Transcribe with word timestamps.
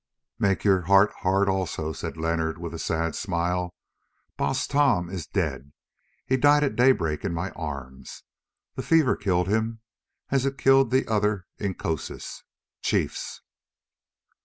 '""Make 0.39 0.63
your 0.63 0.81
heart 0.89 1.11
hard 1.19 1.47
also," 1.47 1.93
said 1.93 2.17
Leonard 2.17 2.57
with 2.57 2.73
a 2.73 2.79
sad 2.79 3.13
smile; 3.13 3.75
"Baas 4.35 4.65
Tom 4.65 5.11
is 5.11 5.27
dead. 5.27 5.73
He 6.25 6.37
died 6.37 6.63
at 6.63 6.75
daybreak 6.75 7.23
in 7.23 7.35
my 7.35 7.51
arms. 7.51 8.23
The 8.73 8.81
fever 8.81 9.15
killed 9.15 9.47
him 9.47 9.81
as 10.31 10.43
it 10.43 10.57
killed 10.57 10.89
the 10.89 11.07
other 11.07 11.45
Inkoosis 11.59 12.41
(chiefs)." 12.81 13.41